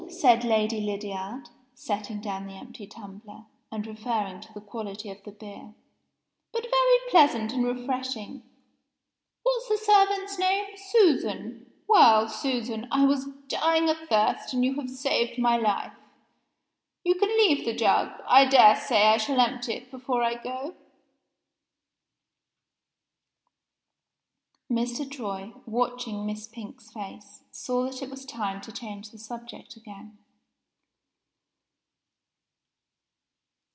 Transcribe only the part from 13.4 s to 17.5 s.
dying of thirst and you have saved my life. You can